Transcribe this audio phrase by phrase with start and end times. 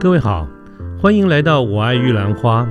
[0.00, 0.48] 各位好，
[0.98, 2.62] 欢迎来到《我爱玉兰花》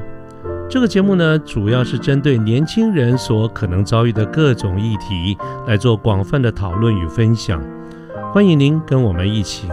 [0.67, 5.37] 这个节目呢，主要是针对年轻人所可能遭遇的各种议题
[5.67, 7.63] 来做广泛的讨论与分享。
[8.33, 9.67] 欢迎您跟我们一起。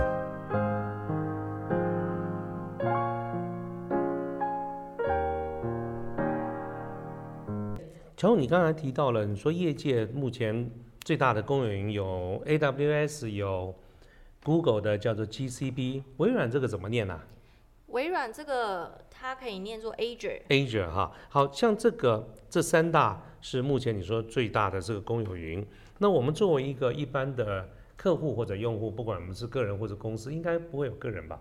[8.19, 13.75] 乔，你刚才提到了，你说业界目前最大的公有云有 AWS，有
[14.45, 17.25] Google 的叫做 GCP，微软这个怎么念呢、啊？
[17.97, 25.67] 微软这个它可以念作 Azure，Azure 哈，好像这个这三大是目前你说最大的这个公有云。
[25.97, 31.41] 那我们作为一个一般的客户或者用户，不管我们是个人或者公司，应该不会有个人吧？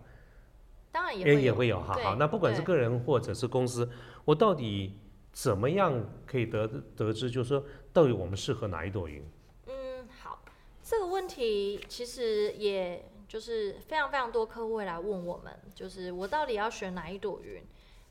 [0.94, 1.94] 当然也会有也会有哈。
[2.02, 3.90] 好，那不管是个人或者是公司，
[4.24, 4.98] 我到底
[5.34, 9.22] 怎么样可以得得知，就是说到底我们适合哪一朵云？
[9.68, 10.42] 嗯，好，
[10.82, 13.04] 这个问题其实也
[13.36, 17.62] 就是非常非常多客户会来问我们，就是我到底要选哪一朵云？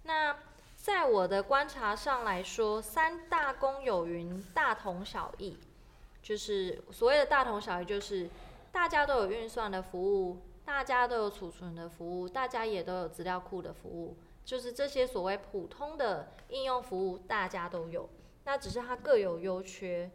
[0.03, 0.37] 那
[0.77, 5.57] 在我的观察上来说，三大公有云大同小异，
[6.23, 8.29] 就是所谓的大同小异，就是
[8.71, 18.07] 大家都有运算的服务，大家都有储存的服务，大家也都有资料库的服务，就是这些所谓普通的应用服务，大家都有，
[18.45, 20.11] 那只是它各有优缺。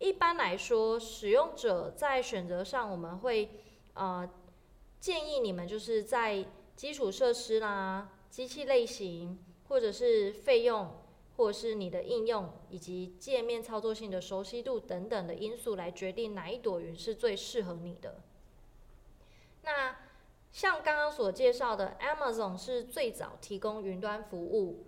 [0.00, 3.48] 一般来说，使用者在选择上，我们会
[3.94, 4.28] 呃
[5.00, 6.44] 建议你们就是在
[6.76, 10.94] 基础设施啦、机器类型，或者是费用，
[11.36, 18.22] 或者是你的应用以及界面操作性的熟悉度等等的因素来决定哪一朵云是最适合你的。
[19.62, 19.96] 那
[20.52, 24.86] 像刚刚所介绍的，Amazon 是最早提供云端服务。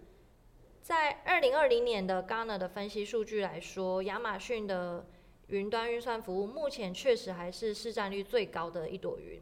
[0.83, 5.07] 在二零二零年的 Gartner 的分析数据来说，亚马逊的
[5.47, 9.41] 云端运算服务目前确实还是市占率最高的一朵云，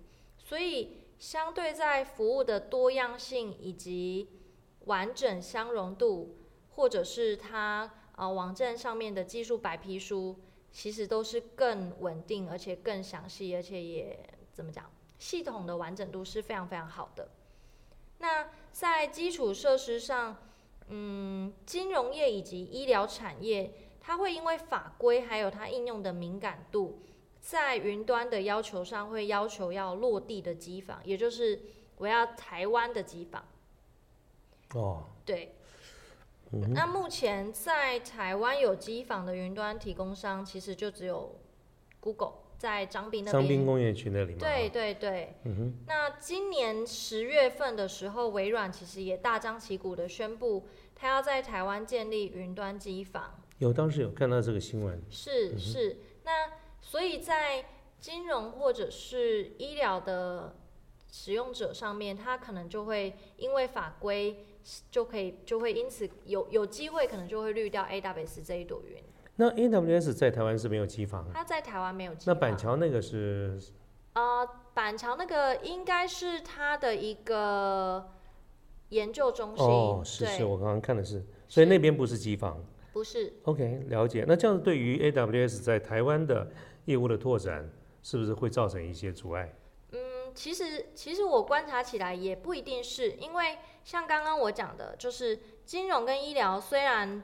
[0.50, 4.28] 所以相对在服务的多样性以及
[4.87, 6.38] 完整相容度，
[6.71, 10.41] 或者是它呃网站上面的技术白皮书，
[10.72, 14.91] 其实都是更稳定，而且更详细，而且也怎么讲，
[15.21, 17.28] 系统的完整度是非常非常好的。
[18.19, 20.37] 那在基础设施上，
[20.89, 27.03] 嗯，金融业以及医疗产业，它会因为法规还有它应用的敏感度，
[27.41, 31.59] 在云端的要求上会要求要落地的机房，也就是
[31.97, 33.45] 我要台湾的机房。
[34.75, 35.55] 哦，对，
[36.53, 41.41] 嗯那目前在台湾有机房的云端提供商，其实就只有
[41.99, 43.43] Google 在张斌那边。
[43.43, 44.39] 张斌工业区那里嘛。
[44.39, 53.41] 对，对对，嗯哼，那今年十月份的时候，微软其实也大张旗鼓的宣布，它要在台湾建立云端机房。
[53.59, 55.03] 有当时有看到这个新闻。
[55.11, 56.31] 是是，那
[56.91, 57.65] 所以在
[58.01, 60.56] 金融或者是医疗的
[61.09, 64.45] 使用者上面，他可能就会因为法规
[64.91, 69.01] 就可以就会因此有有机会可能就会滤掉 AWS 这一朵云，
[69.37, 72.34] 那 AWS 在台湾是没有机房，它在台湾没有机那。
[72.34, 73.57] 板桥那个是
[74.15, 78.11] 呃，板桥那个应该是它的一个
[78.89, 82.61] 研究中心，哦，是，是，我刚刚看的是，所以那边不是机房。
[82.93, 84.25] 不是 OK，了解。
[84.27, 86.51] 那这样对于 AWS 在台湾的
[86.87, 87.71] 业务的拓展，
[88.03, 89.55] 是不是会造成一些阻碍？
[89.93, 97.23] 嗯，其实其实我观察起来也不一定是，因为像刚刚我讲的，就是金融跟医疗虽然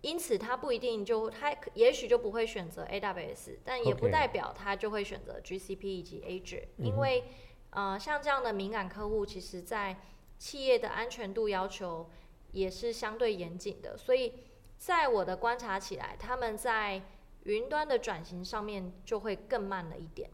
[0.00, 7.24] 因此它不一定就它也许就不会选择 AWS，但也不代表它就会选择 GCP 以及 Azure，、因为
[7.70, 9.96] 呃像这样的敏感客户，其实在
[10.38, 12.10] 企业的安全度要求
[12.52, 14.34] 也是相对严谨的，所以
[14.76, 17.02] 在我的观察起来，他们在
[17.44, 20.28] 云端的转型上面就会更慢了一点。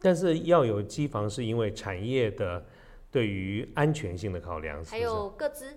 [0.00, 2.64] 但是要有机房，是因为产业的
[3.10, 4.98] 对于安全性的考量，是还？
[4.98, 5.76] 有各资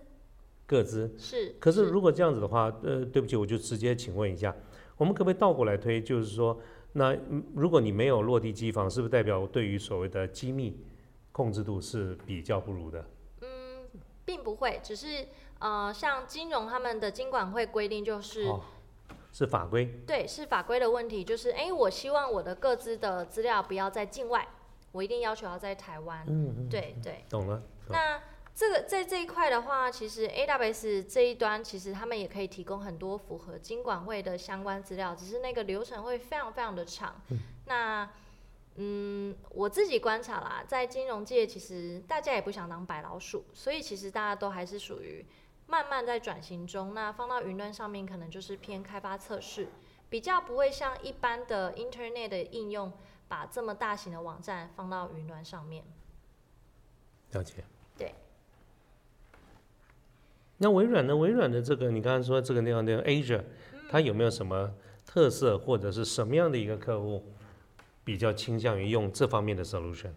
[0.66, 1.16] 各资。
[1.18, 4.54] 是，可是如果这样子的话，呃，对不起，我就直接请问一下，
[4.98, 6.02] 我们可不可以倒过来推？
[6.02, 6.60] 就是说，
[6.94, 10.78] 那嗯如果你没有落地机房，是不是代表对于所谓的机密
[11.32, 13.06] 控制度是比较不如的？
[14.26, 15.26] 并不会，只是
[15.60, 18.62] 呃，像金融他们的金管会规定就是，哦，
[19.38, 19.86] 是法规。
[20.08, 24.48] 对，是法规的问题，就是哎，我希望我的各自的资料不要在境外，
[24.92, 26.26] 我一定要求要在台湾。
[26.28, 27.62] 嗯嗯，对对，懂了。
[27.90, 28.20] 那
[28.56, 37.22] 这个在这一块的话，其实 AWS 这一端，其实他们也可以提供很多符合金管会的相关资料，只是那个流程会非常非常的长。
[37.68, 38.10] 那
[38.78, 45.24] 嗯，我自己观察啦，在金融界，其实大家也不想当白老鼠，所以其实大家都还是属于
[45.68, 49.68] 慢慢在转型中，那放到云端上面可能就是偏开发测试，
[50.10, 52.92] 比较不会像一般的 Internet 的应用，
[53.28, 55.84] 把这么大型的网站放到云端上面。
[57.32, 57.64] 了解。
[57.98, 58.16] 对。
[60.58, 61.16] 那微软呢？
[61.16, 63.44] 微软的这个，你刚才说这个地方，那个 Asia，
[63.92, 64.74] 它有没有什么
[65.06, 67.24] 特色，或者是什么样的一个客户
[68.04, 70.12] 比较倾向于用这方面的 solution？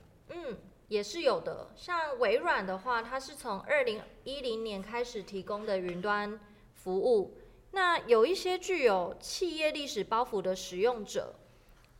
[0.90, 1.68] 也是有的。
[1.76, 6.38] 像微软的话，它是从二零一零年开始提供的云端
[6.74, 7.38] 服务。
[7.70, 11.36] 那有一些具有企业历史包袱的使用者，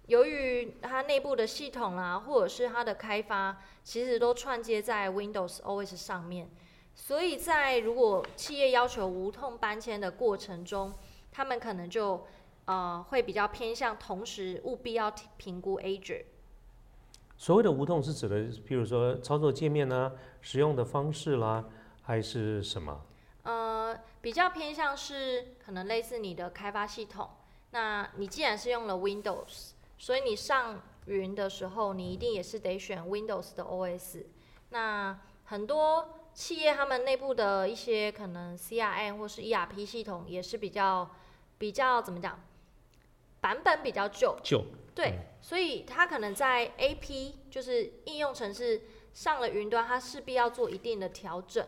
[0.07, 6.51] 由于它内部的系统啦，或者是它的开发，其实都串接在 Windows OS 上面。
[6.93, 10.93] 所以在如果企业要求无痛搬迁的过程中，
[11.31, 12.27] 他们可能就
[12.65, 16.25] 呃会比较偏向同时务必要评估 Azure。
[17.41, 18.37] 所谓的无痛是指的，
[18.69, 21.65] 譬如说操作界面呢、使用的方式啦，
[22.03, 23.01] 还是什么？
[23.45, 27.31] 呃，比较偏向是可能类似你的开发系统。
[27.71, 34.27] 那你既然是用了 Windows，所以你上云的时候，你一定也是得选 Windows 的 OS。
[34.69, 36.17] 那很多。
[36.33, 41.11] 企业他们内部的一些可能 CRM 或是 ERP 系统也是比较
[41.59, 42.39] 比较怎么讲，
[43.41, 44.37] 版本比较旧。
[44.43, 44.65] 旧。
[44.95, 48.83] 对，所以它可能在 AP 就是应用程式
[49.13, 51.67] 上了云端，它势必要做一定的调整。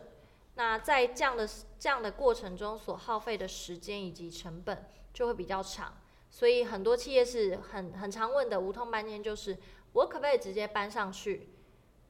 [0.55, 1.49] 那在这样的
[1.79, 5.97] 这样的过程中所耗费的时间以及成本就会比较长。
[6.29, 9.57] 所以很多企业是很很常问的无痛搬迁，就是
[9.93, 11.49] 我可不可以直接搬上去？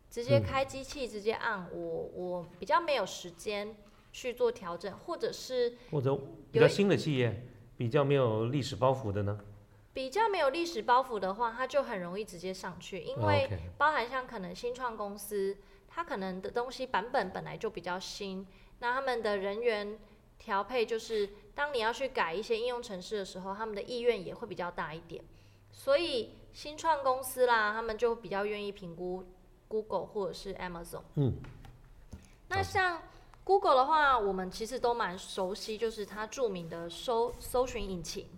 [0.10, 3.76] 直接开机器直接按我，我比较没有时间
[4.12, 6.16] 去做调整，或者是或者
[6.52, 9.40] 比较新的企业，比较没有历史包袱的呢？
[9.94, 15.58] 比较没有历史包袱的话，它就很容易直接上去，因为包含像可能新创公司，
[15.88, 18.46] 它可能的东西版本本来就比较新，
[18.80, 20.00] 那他们的人员
[20.38, 25.24] 调配就是当你要去改一些应用程式的时候，他们的意愿也会比较大一点，
[25.72, 29.24] 所以新创公司啦，他们就比较愿意评估。
[29.66, 31.34] Google 或者是 Amazon，嗯，
[32.48, 33.02] 那像
[33.44, 38.30] Google 的话，我们其实都蛮熟悉，就是它著名的搜搜寻引擎，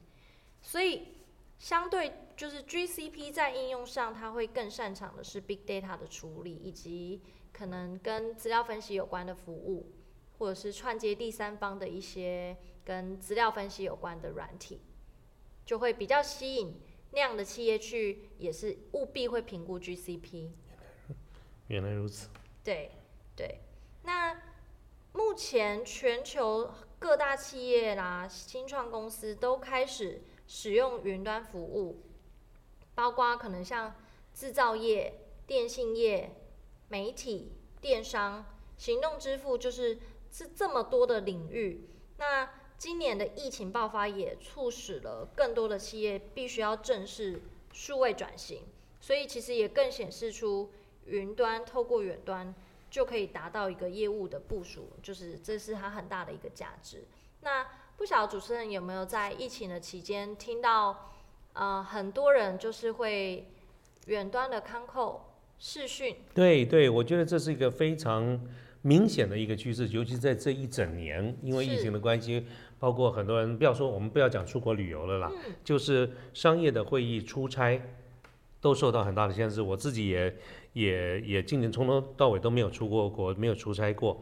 [0.61, 1.09] 所以
[1.57, 7.21] 相对就是 GCP 在应用上，它会更擅长的是 Big Data 的处理，以及
[7.53, 9.93] 可能跟资料分析有关的服务，
[10.37, 14.81] 或者是串接第三方的一些跟资料分析有关的软体，
[15.65, 16.79] 就会比较吸引
[17.11, 20.49] 那样的企业去，也是务必会评估 GCP。
[21.67, 22.29] 原来如此。
[22.63, 22.91] 对
[23.35, 23.61] 对，
[24.03, 24.39] 那
[25.13, 26.69] 目前全球
[26.99, 32.03] 各大企业啦、新创公司都开始使用云端服务，
[32.94, 33.95] 包括可能像
[34.33, 36.36] 制造业、电信业、
[36.89, 37.51] 媒体、
[37.81, 38.45] 电商、
[38.77, 40.00] 行动支付，就是
[40.31, 41.89] 是这么多的领域。
[42.18, 47.41] 那今年的疫情爆发也促使了更多的企业必须要正视
[47.71, 48.63] 数位转型，
[49.00, 50.71] 所以其实也更显示出。
[51.07, 52.51] 云端透过远端
[52.89, 57.06] 就可以达到一个业务的部署，就是这是它很大的一个价值。
[57.41, 57.63] 那
[57.97, 61.12] 不晓得主持人有没有在疫情的期间听到，
[61.53, 63.47] 呃，很多人就是会
[64.07, 66.15] 远端的康扣视讯。
[66.33, 68.39] 对对，我觉得这是一个非常
[68.81, 72.45] 明显的一个趋势，尤其在这一整年，因为疫情的关系，
[72.80, 75.31] 包括很多人不要说我们不要讲出国旅游了啦，
[75.63, 77.81] 就是商业的会议出差。
[78.62, 80.36] 都受到很大的限制，我自己也
[80.74, 84.19] 也也今年从头到尾都没有出过国，没有出差过，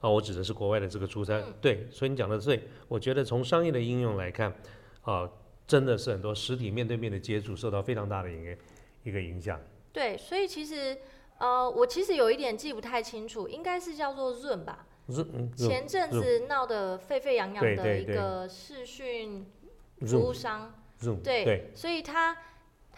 [0.00, 1.42] 啊，我指的是国外的这个出差。
[1.60, 4.54] 对，所以你讲的对，我觉得从商业的应用来看，
[5.02, 5.28] 啊，
[5.66, 8.56] 真的是很多实体面对面的接触受到非常大的一个
[9.04, 9.60] 一个影响。
[9.92, 10.96] 对，所以其实
[11.38, 14.86] 呃，我其实有一点记不太清楚，应该是叫做润吧。
[15.06, 15.52] 润。
[15.56, 19.46] 前阵子闹得沸沸扬扬的一个视讯
[20.00, 20.74] 服务商。
[21.22, 22.36] 对，所以他。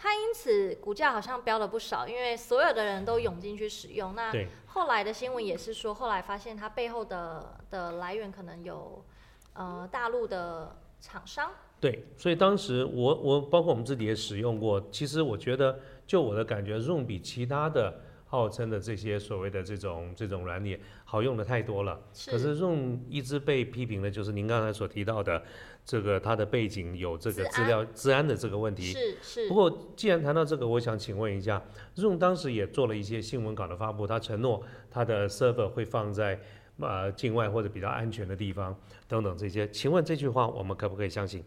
[0.01, 4.15] 它因此股价好像飙了不少，因为所有的人都涌进去使用。
[4.15, 4.33] 那
[4.65, 9.03] 后来的新闻也是说，后来发现它背后的的来源可能有
[9.51, 11.51] 呃大陆的厂商。
[11.81, 14.81] 对，所以当时我我包括我们自己也使用过。
[14.89, 15.77] 其实我觉得，
[16.07, 17.93] 就我的感觉，Zoom 比其他的。
[18.31, 25.41] 号称的这些所谓的这种这种软体好用的太多了，可是 Zoom 一直被批评的就是您刚才所提到的
[25.89, 28.93] 这个他的背景有这个资料治安的这个问题。
[28.93, 29.47] 是是。
[29.47, 31.59] 不过既然谈到这个，我想请问一下
[31.95, 36.39] ，Zoom 当时也做了一些新闻稿的发布，他承诺他的 server 会放在
[36.79, 41.43] 呃境外或者比较安全的地方等等这些，请问这句话我们可不可以相信？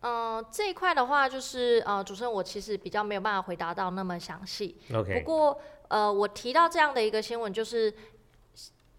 [0.00, 4.76] 嗯，这一块的话，就是呃，主持人我其实比较没有办法回答到那么详细。
[4.94, 5.20] OK。
[5.20, 7.92] 不过呃，我提到这样的一个新闻，就是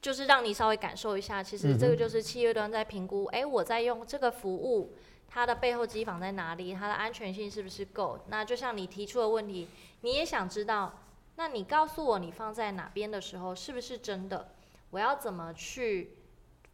[0.01, 4.93] 就是让你稍微感受一下，其实这个就是企业端在评估，哎，我在用这个服务，
[5.27, 8.19] 它的背后机房在哪里，它的安全性是不是够？
[8.27, 9.67] 那就像你提出的问题，
[10.01, 11.01] 你也想知道，
[11.35, 14.49] 那你告诉我你放在哪边的时候是不是真的？
[14.91, 16.11] 我要怎么去？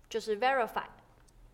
[0.10, 0.84] 就是 verify。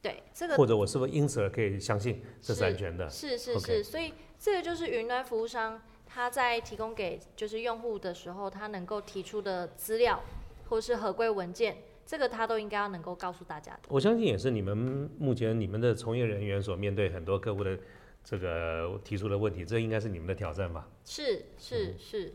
[0.01, 3.09] 对，这个或者我是不是因此而可以相信这是安全的？
[3.09, 10.21] 是是是，所以这个就是云端服务商他在提供给就是用户的时候，他能够提出的资料
[10.69, 13.79] 或是合规文件，这个他都应该要能够告诉大家的。
[13.89, 14.77] 我相信也是你们
[15.17, 17.77] 目前你们的从业人员所面对很多客户的
[18.23, 22.33] 这个提出的问题，这应该是你们的挑战吧是嗯是是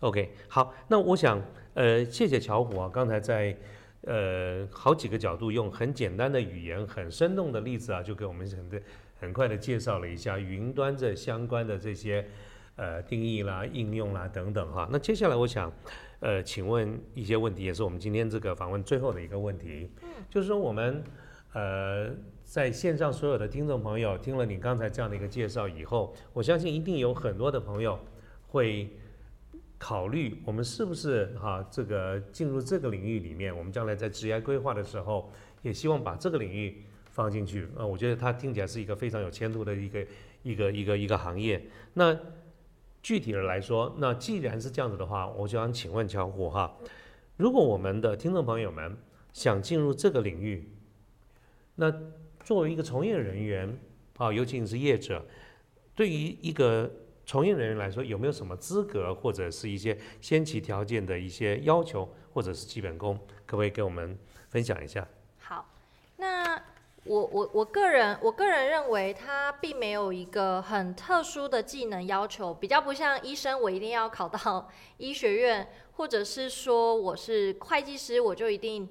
[0.00, 1.42] ，？OK，好，那我想
[1.74, 3.56] 呃，谢谢巧虎啊，刚才在
[4.02, 8.82] 呃好几个角度用很简单的语言、很生动的例子啊，就给我们很的
[9.20, 12.26] 很快的介绍了一下云端这相关的这些
[12.80, 14.88] 呃定义啦、应用啦等等哈。
[14.90, 15.70] 那接下来我想
[16.20, 19.90] 呃，请问一些问题，也是我们今天这个访问最后的一个问题，
[20.30, 21.04] 就是说我们
[21.52, 22.10] 呃
[22.42, 27.98] 在线上所有的听众朋友听了你刚才这样的一个介绍以后，我相信一定有很多的朋友
[28.46, 28.88] 会。
[29.82, 35.32] 考虑我们是不是哈、这个进入这个领域里面，我们将来在职业规划的时候，
[35.62, 37.66] 也希望把这个领域放进去。
[37.74, 40.06] 呃，我觉得它听起来是一个非常有前途的一个
[40.42, 41.64] 一个一个一个行业。
[41.94, 42.14] 那
[43.02, 46.76] 具体的来说，那既然是这样子的话，我就想请问乔虎哈，
[47.36, 48.96] 如果我们的听众朋友们
[49.32, 50.70] 想进入这个领域，
[51.76, 51.90] 那
[52.44, 53.78] 作为一个从业人员
[54.16, 55.24] 啊，尤其你是业者，
[55.94, 56.90] 对于一个
[57.24, 65.06] 从业人员来说，有没有什么资格或者是一些先期条件的一些要求，或者是基本功，可不可以给我们分享一下？
[65.38, 65.72] 好，
[66.16, 66.49] 那
[67.04, 78.86] 我我我个人我个人认为，它并没有一个很特殊的技能要求，比较不像医生，我一定要考到医学院，或者是说我是会计师，我就一定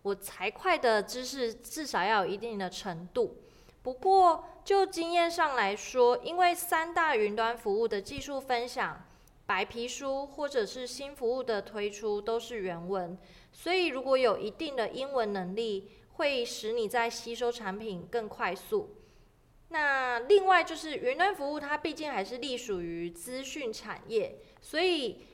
[0.00, 3.36] 我财会的知识至少要有一定的程度。
[3.82, 9.04] 不过就经验上来说，因为三大云端服务的技术分享、
[9.44, 13.18] 白皮书或者是新服务的推出都是原文，
[13.52, 15.90] 所以如果有一定的英文能力，
[16.20, 18.94] 会使你在吸收产品更快速。
[19.70, 25.24] 那另外就是云端服务，它毕竟还是隶属于资讯产业，所以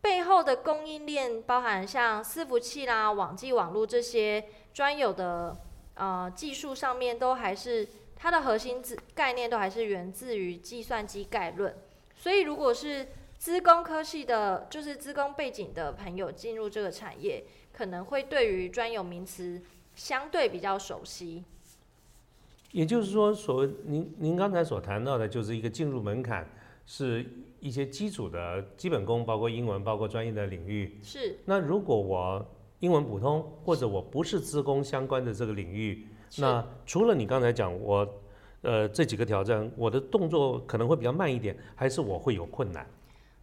[0.00, 5.56] 背后的供应链包含像伺服器啦、网际网络这些专有的
[5.94, 11.76] 呃技术上面，都还是它的核心字概念都还是源自于计算机概论。
[12.16, 19.60] 所以如果是资工科系的，就是资工背景的朋友进入这个产业，可能会对于专有名词
[20.00, 21.44] 相对比较熟悉。
[22.72, 26.48] 也就是说，所谓您您刚才所谈到的，就是一个进入门槛，
[26.86, 27.26] 是
[27.60, 30.98] 一些基础的基本功，包括英文，包括专业的领域。
[31.02, 32.42] 是那如果我
[32.78, 36.06] 英文普通，或者我不是资工相关的这个领域，
[36.38, 38.08] 那除了你刚才讲我
[38.62, 42.86] 呃这几个挑战，我的动作可能会比较慢一点，还是我会有困难？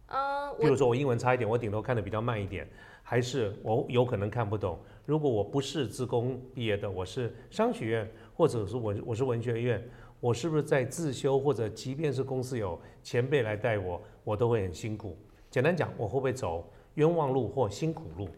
[0.08, 2.68] 嗯，我比如说我英文差一点，我顶多看的比较慢一点，
[3.08, 4.78] 还是我有可能看不懂。
[5.06, 9.82] 如果我不是自工毕业的，我是商学院，或者是我我是文学院，
[10.20, 15.16] 我是不是在自修，或者即便是公司有前辈来带我，我都会很辛苦。
[15.50, 18.28] 简单讲，我会不会走冤枉路或辛苦路？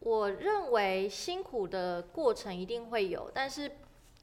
[0.00, 3.70] 我认为辛苦的过程一定会有，但是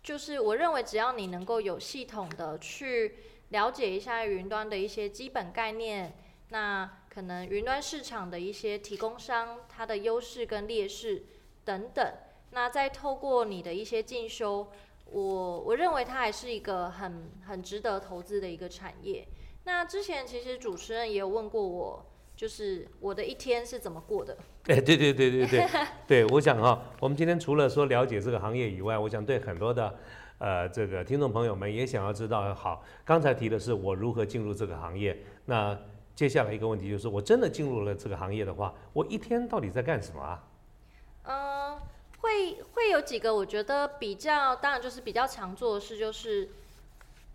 [0.01, 3.17] 就是我认为只要你能够有系统的去
[3.49, 6.11] 了解一下云端的一些基本概念，
[6.49, 11.23] 那可能云端市场的一些提供商它的优势跟劣势
[11.63, 12.05] 等等，
[12.51, 14.67] 那再透过你的一些进修，
[15.05, 19.25] 我我认为它还是一个很很值得投资的一个产业。
[19.63, 22.05] 那之前其实主持人也有问过我，
[22.35, 24.37] 就是我的一天是怎么过的。
[24.67, 25.67] 哎，对对对对对
[26.05, 29.97] 对，我想哈、我们今天除了说了解这个行业以外，我想对很多的
[30.39, 35.79] 呃这个听众朋友们也想要知道，好，刚才提的是我如何进入这个行业，那
[36.15, 40.43] 接下来一个问题就是，我真的进入了这个行业的话，我一天到底在干什么啊？
[41.23, 41.77] 嗯，
[42.19, 46.49] 会会有几个我觉得比较，当然就是比较常做的事，就是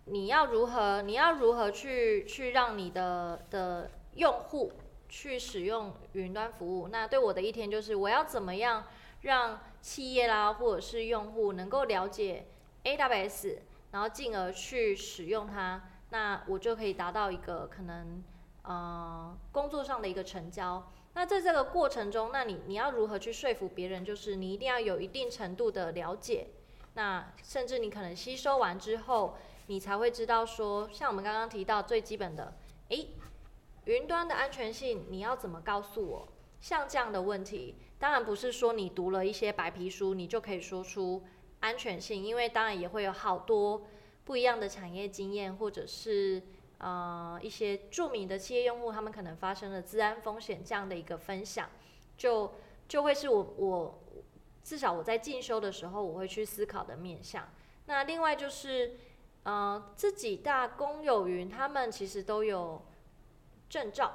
[0.05, 4.71] 你要如何，你要如何去去让你的的用户
[5.07, 6.87] 去使用云端服务。
[6.87, 8.85] 那对我的一天就是，我要怎么样
[9.21, 12.45] 让企业啦或者是用户能够了解
[12.83, 13.57] AWS，
[13.91, 18.23] 然后进而去使用它，那我就可以达到一个可能
[18.63, 20.87] 呃工作上的一个成交。
[21.13, 24.05] 那在这个过程中，那你你要如何去说服别人？
[24.05, 26.47] 就是你一定要有一定程度的了解，
[26.93, 29.35] 那甚至你可能吸收完之后，
[29.67, 32.53] 你才会知道说，像我们刚刚提到最基本的，
[32.89, 33.09] 诶，
[33.85, 36.27] 云端的安全性你要怎么告诉我？
[36.61, 41.23] 像这样的问题，当然不是说你读了一些白皮书，你就可以说出
[41.59, 43.81] 安全性，因为当然也会有好多
[44.23, 46.41] 不一样的产业经验，或者是
[46.81, 51.69] 呃一些著名的企业用户，他们可能发生了治安风险这样的一个分享，
[52.17, 52.53] 就
[52.87, 53.99] 就会是我我
[54.63, 57.47] 至少我在进修的时候，我会去思考的面向。
[57.85, 58.97] 那另外就是，
[59.43, 62.81] 呃，这几大公有云，他们其实都有
[63.69, 64.13] 证照，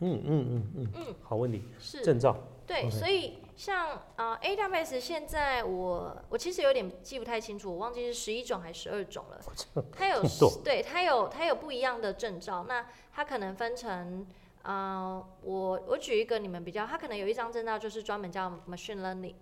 [0.00, 2.02] 嗯嗯嗯嗯嗯，好问题，是。
[2.02, 2.36] 证照，
[2.66, 9.40] 对所以像呃 AWS 现在我我其实有点记不太清楚，我忘记是十一种还是十二种了。
[9.92, 10.22] 它有
[10.62, 14.26] 对它有它有不一样的证照，那它可能分成
[14.62, 19.34] 呃我我举一个你们比较，它可能有一张证照就是专门叫 machine learning，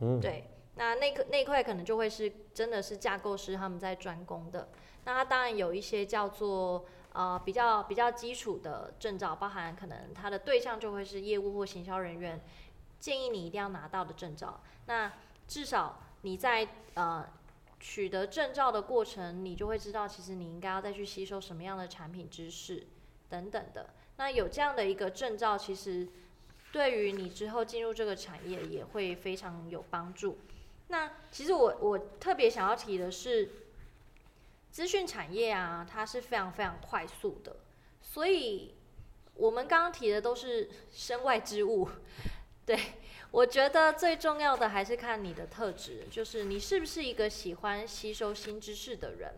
[0.00, 0.44] 嗯，对，
[0.76, 4.68] 那那个那一块可能就会是真的是架构师他们在专攻的。
[5.04, 6.84] 那它当然有一些叫做
[7.18, 12.40] 呃比较比较基础的证照，包含可能它的对象就会是业务或行销人员，
[13.00, 14.60] 建议你一定要拿到的证照。
[14.86, 15.12] 那
[15.48, 17.26] 至少你在呃
[17.80, 22.86] 取得证照的过程，你就会知道其实你应该要再去吸收什么样的产品知识
[23.28, 23.90] 等等的。
[24.16, 26.08] 那有这样的一个证照，其实
[26.70, 30.38] 对于你之后进入这个产业也会非常有帮助。
[30.86, 33.50] 那其实我我特别想要提的是，
[34.78, 37.56] 资讯产业啊，它是非常非常快速的，
[38.00, 38.76] 所以
[39.34, 41.88] 我们刚刚提的都是身外之物。
[42.64, 42.78] 对
[43.32, 49.34] 我觉得最重要的还是看你的特质，就是你是不是一个喜欢吸收新知识的人。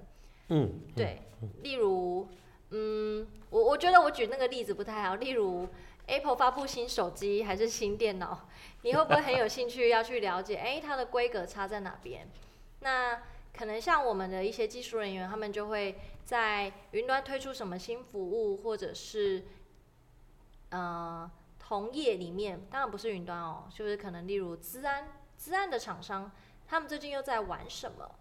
[0.49, 1.23] 嗯，对，
[1.62, 2.28] 例如，
[2.68, 5.14] 嗯，我我觉得我举那个例子不太好。
[5.14, 5.66] 例如
[6.04, 8.47] ，Apple 发布新手机还是新电脑，
[8.82, 10.56] 你会不会很有兴趣要去了解？
[10.56, 12.28] 诶，它的规格差在哪边？
[12.80, 19.45] 那可能像我们的一些技术人员，他们就会在云端推出什么新服务，或者是
[20.71, 26.30] 呃同业里面，当然不是云端哦，就是可能例如资安资安的厂商，
[26.66, 28.14] 他们最近又在玩什么？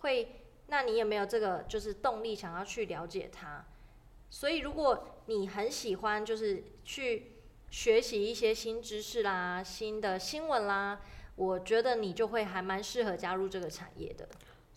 [0.00, 3.64] 会，那你有没有这个就是动力想要去了解它？
[4.30, 7.32] 所以如果你很喜欢，就是去
[7.70, 11.00] 学习一些新知识啦、新的新闻啦，
[11.36, 14.28] 我觉得你就会还蛮适合加入这个产业的。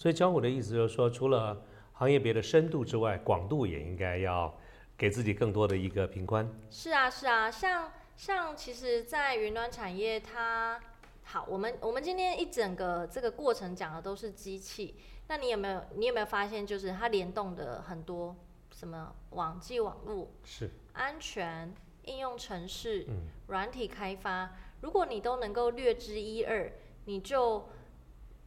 [0.01, 1.61] 所以江湖的意思就是说，除了
[1.93, 4.51] 行业别的深度之外，广度也应该要
[4.97, 6.51] 给自己更多的一个平宽。
[6.71, 10.81] 是啊，是啊，像像其实，在云端产业它，
[11.23, 14.95] 好，我们我们今天一整个这个过程讲的都是机器，
[15.27, 18.35] 那你有没有你有没有发现，就是它联动的很多
[18.71, 21.71] 什么网际网络、是，安全、
[22.05, 24.49] 应用程式、嗯软体开发，
[24.81, 26.73] 如果你都能够略知一二，
[27.05, 27.69] 你就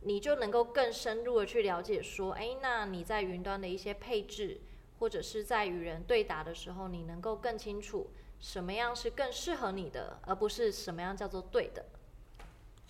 [0.04, 4.60] 你就能够更深入的去了解说，哎，那你在云端的一些配置，
[4.98, 11.84] 或者是在与人对答的时候，你能够更清楚什么样是更适合你的，而不是什么样叫做对的。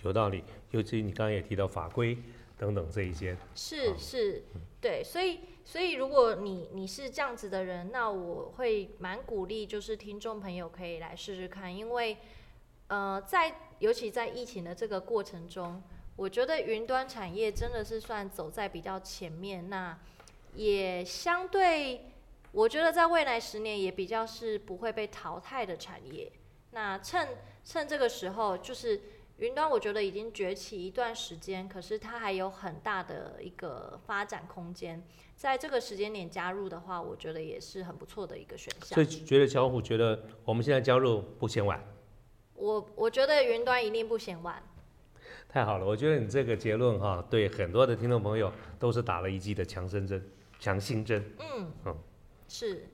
[0.02, 0.44] 有道理。
[0.70, 2.18] 尤其你刚刚也提到法规
[2.58, 4.42] 等等这一些，是是，
[4.80, 12.16] 对，所以所以如果你你是这样子的人，那我会蛮鼓励，就是听众朋友可以来试试看，因为
[12.88, 15.80] 呃，在尤其在疫情的这个过程中，
[16.16, 19.98] 我觉得云端产业真的是算走在比较前面，那
[20.54, 22.12] 也相对，
[22.52, 26.30] 我觉得在未来十年也比较是不会被淘汰的产业。
[26.70, 27.28] 那趁
[27.64, 29.00] 趁这个时候，就是
[29.38, 35.04] 云端，我觉得已经崛起一段时间，可是它还有很大的一个发展空间。
[35.34, 39.06] 在这个时间点加入的话，我觉得也是很不错的一个选项所以。
[39.06, 41.84] 觉得小虎觉得我们现在加入不嫌晚，
[42.54, 44.62] 我我觉得云端一定不嫌晚。
[45.54, 45.86] 太好了。
[45.86, 50.20] 我觉得你这个结论哈，对很多的听众朋友都是打了一剂的强身针、
[50.58, 51.24] 强心针。
[51.38, 51.96] 嗯，嗯
[52.48, 52.88] 是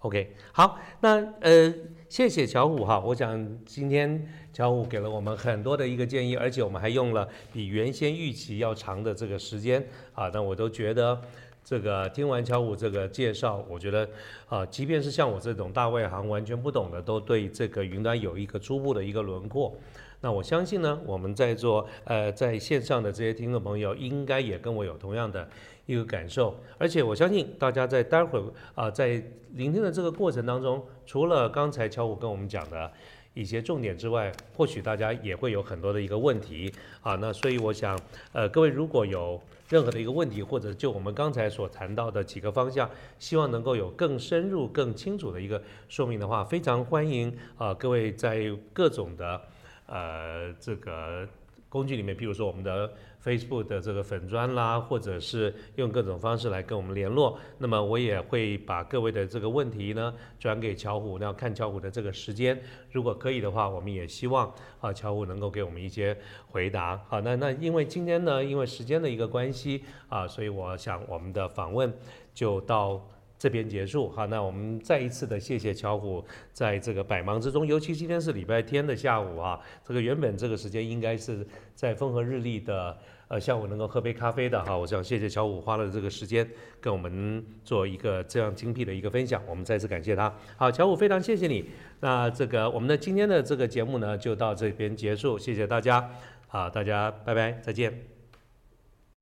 [0.00, 1.74] OK，好，那呃，
[2.10, 11.18] 谢谢乔虎哈，我想今天乔虎给了我们很多的一个建议，而且我们还用了比原先预期要长的这个时间啊，那我都觉得
[11.64, 14.06] 这个听完乔虎这个介绍，我觉得
[14.50, 19.74] 啊，即便是像我这种大外行完全不懂的，都对这个云端有一个初步的一个轮廓。
[20.20, 25.48] 那我相信呢，我们在座呃在线上的这些听众朋友，应该也跟我有同样的
[25.86, 29.22] 一个感受，而且我相信大家在待会儿啊、在
[29.54, 32.90] 聆听的这个过程当中，除了刚才乔虎跟我们讲的
[33.34, 37.14] 一些重点之外，或许大家也会有很多的一个问题啊。
[37.16, 37.98] 那所以我想，
[38.32, 49.40] 呃，各位如果有任何的一个问题，或者就我们刚才所谈到的几个方向，希望能够有更深入、更清楚的一个说明的话，非常欢迎啊、各位在各种的
[49.86, 51.26] 呃这个
[51.68, 52.90] 工具里面，比如说我们的
[53.22, 57.38] Facebook 的这个粉砖啦，或者是用各种方式来跟我们联络。
[57.58, 62.58] 那么我也会把各位的这个问题呢转给巧虎，那要看巧虎的这个时间，
[62.92, 66.16] 如果可以的话，我们也希望啊巧虎能够给我们一些
[66.48, 66.96] 回答。
[67.08, 71.92] 好，那那因为今天呢，因为时间的一个关系啊，所以我想我们的访问
[72.32, 73.04] 就到
[73.38, 74.08] 这边结束。
[74.10, 82.96] 好，那我们再一次的谢谢巧虎，在这个百忙之中，尤其今天是礼拜天的下午啊，这个原本这个时间应该是在风和日丽的
[83.28, 84.76] 呃下午能够喝杯咖啡的哈。
[84.76, 86.48] 我想谢谢巧虎花了这个时间
[86.80, 90.34] 跟我们做一个这样精辟的一个分享，我们再次感谢他。
[90.56, 91.64] 好，巧虎非常谢谢你。
[92.00, 96.10] 那这个我们的今天的这个节目呢就到这边结束，谢谢大家。
[96.48, 98.15] 好，大家拜拜，再见。